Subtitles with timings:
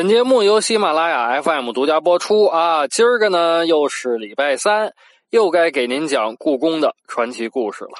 [0.00, 2.86] 本节目由喜马拉雅 FM 独家播出啊！
[2.86, 4.94] 今儿个呢又是礼拜三，
[5.28, 7.90] 又该给您讲故宫的传奇故事了。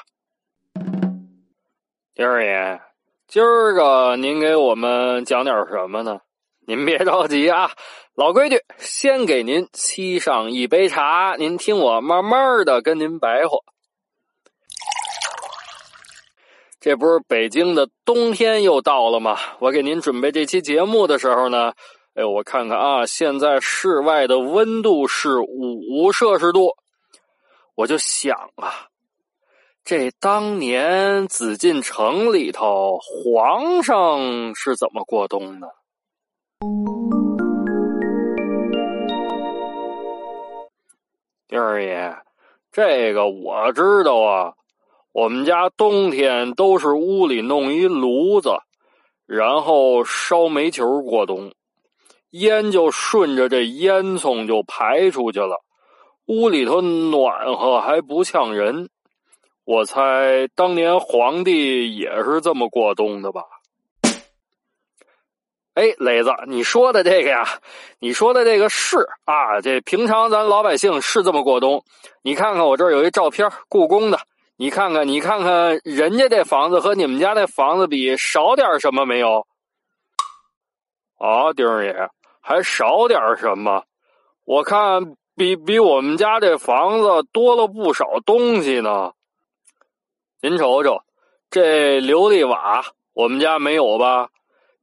[2.15, 2.81] 丁二爷，
[3.27, 6.21] 今儿个您给我们讲点什么呢？
[6.65, 7.69] 您别着急啊，
[8.15, 13.59] 老规矩，先给您沏上一杯茶，您听我慢慢的跟您白话。
[16.81, 19.37] 这不是北京的冬天又到了吗？
[19.59, 21.73] 我给您准备这期节目的时候呢，
[22.15, 26.71] 哎，我看看啊，现在室外的温度是五摄氏度，
[27.75, 28.87] 我就想啊。
[29.83, 35.67] 这当年紫禁城里头，皇上是怎么过冬的？
[41.47, 42.17] 丁二爷，
[42.71, 44.53] 这个我知道啊。
[45.13, 48.51] 我们家冬天都是屋里弄一炉子，
[49.25, 51.51] 然后烧煤球过冬，
[52.29, 55.63] 烟就顺着这烟囱就排出去了，
[56.27, 58.89] 屋里头暖和还不呛人。
[59.65, 63.43] 我猜当年皇帝也是这么过冬的吧？
[65.73, 67.45] 哎，磊子，你说的这个呀，
[67.99, 71.83] 你说的这个是啊，这平常咱老百姓是这么过冬。
[72.21, 74.19] 你看看我这儿有一照片，故宫的，
[74.61, 79.47] 你看看，你看看人家这房子和你们家那房子比，少点什么没有？
[81.17, 82.09] 啊，丁儿爷，
[82.41, 83.85] 还少点什么？
[84.45, 89.13] 我看比比我们家这房子多了不少东西呢。
[90.43, 91.01] 您瞅瞅，
[91.49, 94.29] 这琉璃瓦我们家没有吧？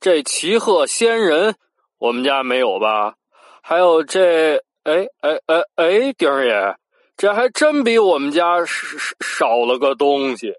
[0.01, 1.55] 这齐鹤仙人
[1.99, 3.15] 我们家没有吧？
[3.63, 6.77] 还有这，哎哎哎哎，丁儿爷，
[7.19, 10.53] 这还真比我们家少少了个东西。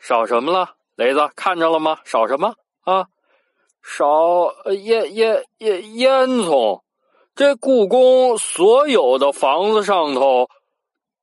[0.00, 0.76] 少什么了？
[0.96, 1.98] 雷子看着了吗？
[2.06, 3.04] 少什么啊？
[3.82, 6.80] 少烟烟烟烟囱。
[7.34, 10.48] 这故宫所有的房子上头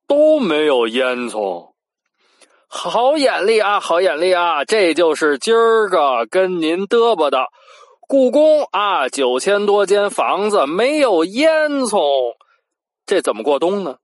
[0.06, 1.72] 都没有烟囱。
[2.68, 4.64] 好眼力啊，好眼力啊！
[4.64, 7.48] 这就是今儿个跟您嘚啵的
[8.06, 12.36] 故宫啊，九千多间房子没有烟囱，
[13.04, 13.96] 这怎么过冬呢？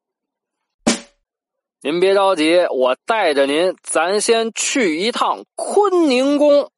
[1.81, 6.73] 您别着急，我带着您，咱先去一趟坤宁宫。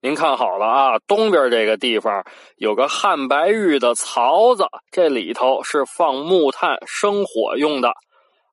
[0.00, 2.24] 您看好了啊，东边这个地方
[2.54, 7.92] 有个汉白玉的槽子，这里头是放木炭生火用的。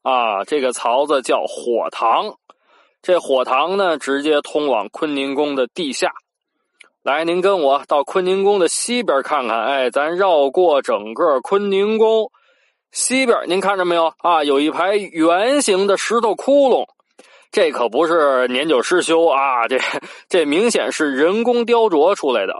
[0.01, 2.33] 啊，这个槽子叫火塘，
[3.03, 6.11] 这火塘呢，直接通往坤宁宫的地下。
[7.03, 9.61] 来，您跟我到坤宁宫的西边看看。
[9.63, 12.31] 哎，咱绕过整个坤宁宫，
[12.91, 14.43] 西边您看着没有啊？
[14.43, 16.87] 有一排圆形的石头窟窿，
[17.51, 19.77] 这可不是年久失修啊，这
[20.27, 22.53] 这明显是人工雕琢出来的。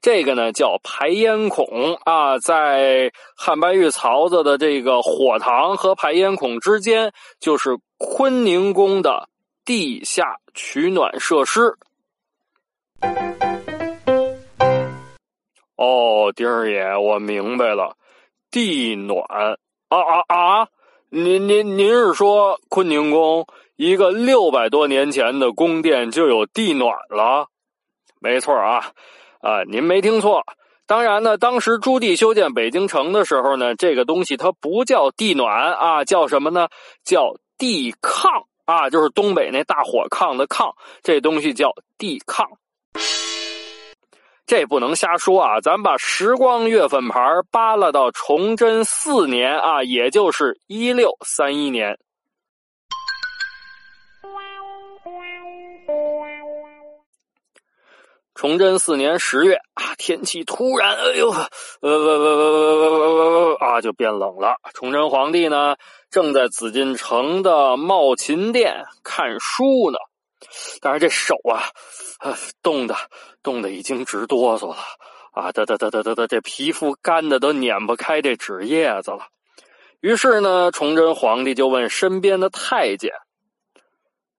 [0.00, 9.28] 这个呢叫排烟孔啊，在汉白玉槽子的这个火塘和排烟孔之间，就是坤宁宫的
[9.64, 11.76] 地下取暖设施。
[15.76, 17.96] 哦，丁儿爷，我明白了，
[18.50, 19.24] 地暖
[19.88, 20.68] 啊啊啊！
[21.10, 27.48] 您您您是说坤宁宫一个六百多年前的宫殿就有地暖了？
[28.20, 28.92] 没错啊。
[29.40, 30.44] 啊，您没听错。
[30.86, 36.68] 当然呢，当时朱棣修建北京城的时候呢，这个东西它不叫地暖啊，叫什么呢？
[37.04, 42.46] 叫地炕啊，就是东北那大火炕的炕，这东西叫地炕。
[44.46, 45.60] 这不能瞎说啊！
[45.60, 47.20] 咱把时光月份牌
[47.50, 51.98] 扒拉到崇祯四年啊，也就是一六三一年。
[58.36, 61.48] 崇祯四年十月啊，天气突然，哎呦，呃
[61.80, 62.68] 呃呃呃
[63.00, 64.56] 呃呃啊，就变冷了。
[64.74, 65.76] 崇祯皇帝呢，
[66.10, 69.98] 正在紫禁城的茂勤殿看书呢，
[70.80, 71.64] 但是这手啊，
[72.62, 72.96] 冻的
[73.42, 74.76] 冻的已经直哆嗦了
[75.32, 79.28] 啊，得得得得得得，这皮肤干的都碾不开这纸叶子了。
[80.00, 83.12] 于是呢，崇祯皇帝就问身边的太监：“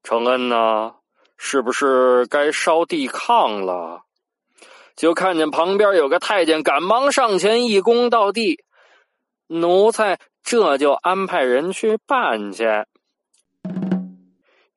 [0.03, 0.93] 承恩呢？
[1.39, 4.01] 是不是该烧地炕了？
[4.95, 8.63] 就看见旁边有个太监，赶忙上前一躬到地，
[9.45, 12.65] 奴才这就安排人去办去。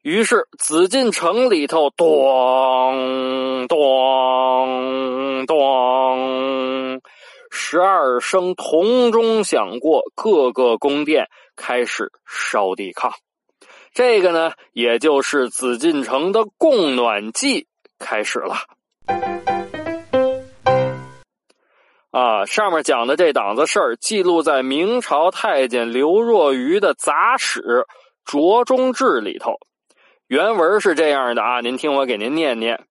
[0.02, 7.02] 于是紫禁城里头，咚咚咚，
[7.50, 13.12] 十二声铜钟响过，各个宫殿开始烧地炕。
[13.92, 17.66] 这个呢，也就是紫禁城的供暖季
[17.98, 18.56] 开始了。
[22.10, 27.60] 啊，上面讲的这档子事儿，记录在明朝太监刘若愚的杂史
[28.24, 29.58] 《卓中志》里头。
[30.30, 32.86] 原文是这样的啊，您听我给您念念：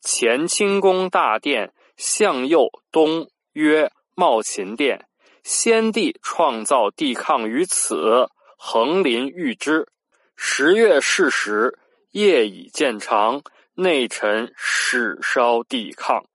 [0.00, 5.08] 乾清宫大殿向右东曰茂勤殿，
[5.42, 9.88] 先帝创造地炕于此，横临御之。
[10.36, 11.80] 十月巳时，
[12.12, 13.42] 夜已渐长，
[13.74, 16.26] 内臣始烧地炕。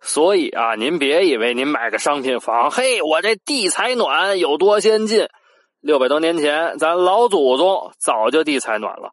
[0.00, 5.28] 所以啊，您别以为您买个商品房，嘿，我这地采暖有多先进。
[5.84, 9.12] 六百多年前，咱老祖宗早就地采暖了。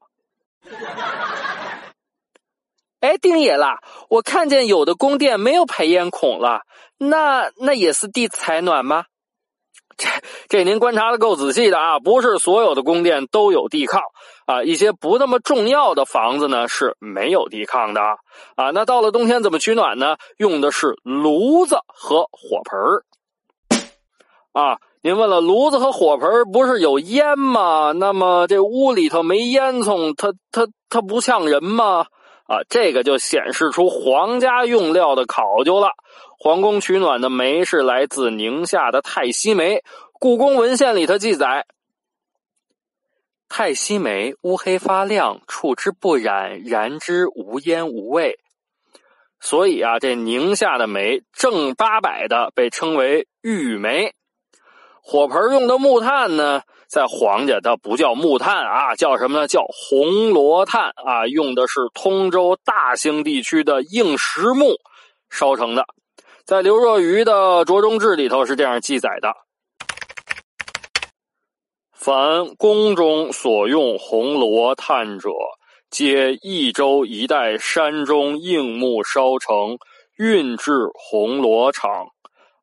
[3.02, 3.80] 哎，丁爷啦，
[4.10, 6.62] 我看见有的宫殿没有排烟孔了，
[6.98, 9.04] 那那也是地采暖吗？
[9.98, 10.08] 这
[10.48, 12.00] 这您观察的够仔细的啊！
[12.00, 14.00] 不是所有的宫殿都有地炕
[14.46, 18.02] 啊，一些不那么重要的房子呢是没有地炕的
[18.56, 18.72] 啊。
[18.72, 20.16] 那到了冬天怎么取暖呢？
[20.38, 22.80] 用的是炉子和火盆
[24.54, 24.80] 啊。
[25.04, 27.92] 您问了，炉子和火盆不是有烟吗？
[27.92, 32.06] 那么这屋里头没烟囱，它它它不呛人吗？
[32.46, 35.90] 啊，这个就显示出皇家用料的考究了。
[36.38, 39.84] 皇宫取暖的煤是来自宁夏的太西煤。
[40.20, 41.66] 故宫文献里头记载，
[43.50, 48.38] 太西煤乌黑发亮，触之不染，燃之无烟无味。
[49.40, 54.14] 所以啊，这宁夏的煤正八百的被称为玉煤。
[55.04, 59.48] 火盆用的木炭呢，在皇家它不叫木炭啊，叫什么呢？
[59.48, 64.76] 叫红罗炭啊，用的是通州大兴地区的硬实木
[65.30, 65.86] 烧成的。
[66.46, 69.34] 在刘若愚的《着中志》里头是这样记载的：
[71.94, 75.30] 凡宫中所用红罗炭者，
[75.90, 79.78] 皆益州一带山中硬木烧成，
[80.18, 82.08] 运至红罗厂，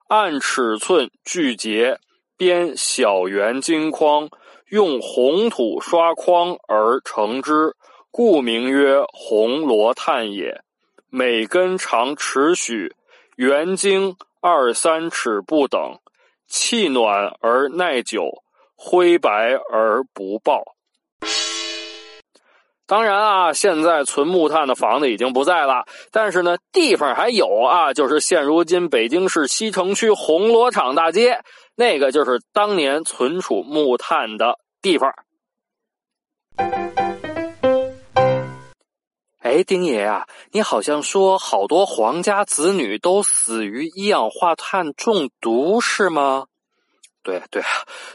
[0.09, 1.99] 按尺寸锯节。
[2.39, 4.31] 编小圆金筐，
[4.69, 7.75] 用红土刷筐而成之，
[8.13, 10.63] 故名曰红罗炭也。
[11.11, 12.95] 每根长尺许，
[13.35, 15.99] 圆经二三尺不等，
[16.47, 18.45] 气暖而耐久，
[18.77, 20.77] 灰白而不爆。
[22.89, 31.43] 当然啊，现在存木炭的房子已经不在了，但是呢，地方还有啊，就是现如今北京市西城区红罗厂大街，
[31.77, 35.13] 那个就是当年存储木炭的地方。
[39.41, 46.47] 哎，丁爷啊，你好像说好多皇家子女都死于一氧化碳中毒，是吗？
[47.23, 47.69] 对对啊，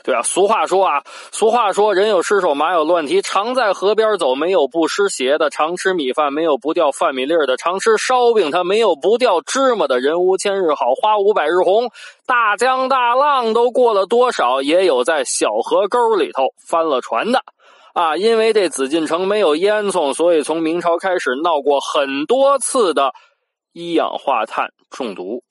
[0.04, 3.22] 对啊，俗话说啊，俗话说，人有失手，马有乱蹄。
[3.22, 10.00] 常在河边走，没有不湿鞋的；常吃米饭，没有不掉饭米粒的；常吃烧饼，它没有不掉芝麻的。
[10.00, 11.92] 人无千日好，花无百日红。
[12.25, 17.44] 大江大浪都过了多少，也有在小河沟里头翻了船的
[17.94, 18.18] 啊！
[18.18, 23.13] 因为这紫禁城没有烟囱，所以从明朝开始闹过很多次的
[23.74, 25.44] 一氧化碳中毒。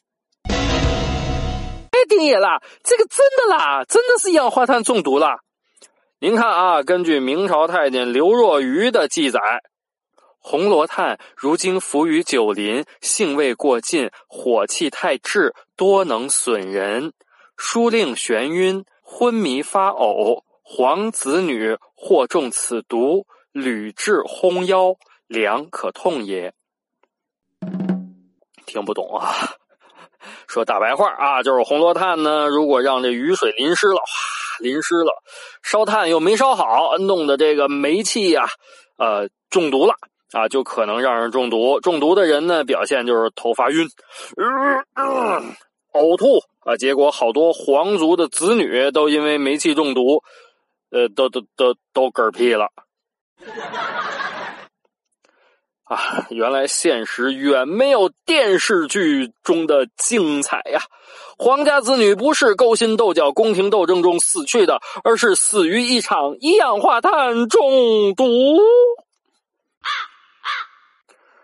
[2.12, 5.38] 丁爷啦，这个真的啦，真的是一氧化碳中毒了。
[6.18, 9.40] 您看啊，根据明朝太监刘若愚的记载，
[10.38, 17.14] 红罗炭如今浮于酒林，性味过尽，火气太炽，多能损人。
[17.56, 26.52] 书令眩晕，昏迷发呕，皇子女或中此毒，屡治烘腰，良可痛也。
[28.66, 29.56] 听不懂啊。
[30.52, 35.22] 说大白话啊，就是红罗炭呢，如果让这雨水淋湿了，哗，淋湿了，
[35.62, 38.46] 烧炭又没烧好，弄的这个煤气呀，
[38.98, 39.94] 呃，中毒了
[40.32, 41.80] 啊，就可能让人中毒。
[41.80, 43.88] 中毒的人呢，表现就是头发晕，
[45.94, 50.22] 呕吐啊，结果好多皇族的子女都因为煤气中毒，
[50.90, 52.68] 呃，都都都都嗝屁了。
[55.84, 60.80] 啊，原来现实远没有电视剧中的精彩呀！
[61.36, 68.24] 皇家子女不是勾心斗角、宫廷斗争中死去的，而是死于一场一氧化碳中毒。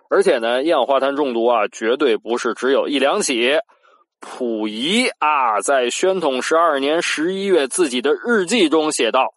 [0.08, 3.58] 而且呢，一氧化碳中毒啊，绝对不是只有一两起。
[4.20, 9.34] 溥仪啊，在宣统十二年十一月自己的日记中写道：“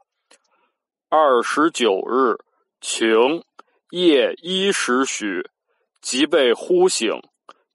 [1.09, 2.37] 二十九日
[2.79, 3.43] 晴。”
[3.91, 5.49] 夜一时许，
[6.01, 7.21] 即被呼醒，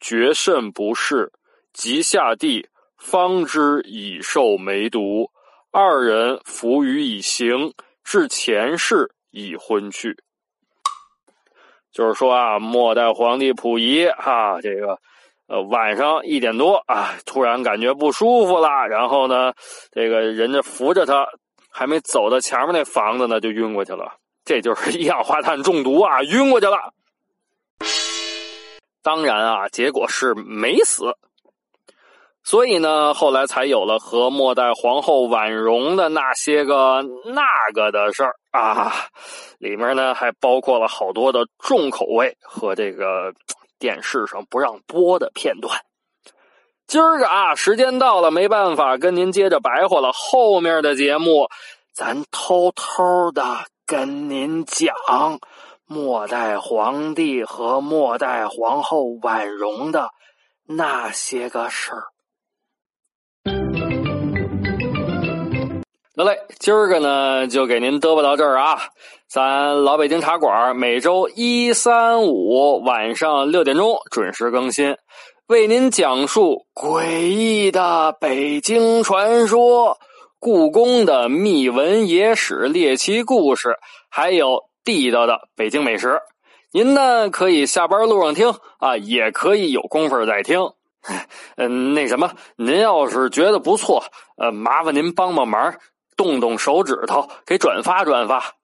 [0.00, 1.30] 觉甚不适，
[1.74, 5.30] 即下地，方知已受梅毒。
[5.70, 10.16] 二人伏于以行，至前世已昏去。
[11.92, 14.98] 就是说啊，末代皇帝溥仪哈，这个
[15.48, 19.52] 呃晚上一点多啊，突然感觉不舒服了，然后呢，
[19.92, 21.26] 这个人家扶着他，
[21.70, 24.14] 还没走到前面那房子呢，就晕过去了。
[24.46, 26.94] 这就是 一氧化碳中毒啊，晕过去了。
[29.02, 31.14] 当然啊，结果是没死。
[32.42, 37.42] 所以呢，后来才有了和末代皇后婉容的那些个那
[37.74, 38.92] 个的事儿啊。
[39.58, 43.34] 里面呢还包括了好多的重口味和这个
[43.80, 45.76] 电视上不让播的片段。
[46.86, 50.12] 今儿个啊，时间到了，没办法跟您接着白话了。
[50.12, 51.48] 后面的节目，
[51.92, 53.42] 咱偷偷的。
[53.88, 54.92] 跟您讲
[55.86, 60.10] 末代皇帝和末代皇后婉容的
[60.66, 62.02] 那些个事儿。
[66.16, 68.80] 得嘞，今儿个呢就给您嘚啵到这儿啊！
[69.28, 74.96] 咱老北京茶馆每周一、三、五晚上六点钟准时更新，
[75.46, 79.98] 为您讲述诡异的北京传说。
[80.38, 83.78] 故宫的秘闻野史、猎奇故事，
[84.10, 86.20] 还有地道的北京美食，
[86.72, 90.60] 您呢可以下班路上听啊，也可以有功夫再听。
[91.56, 94.04] 嗯，那什么，您要是觉得不错，
[94.36, 95.74] 呃，麻烦您帮帮忙，
[96.16, 98.56] 动动手指头给转发转发。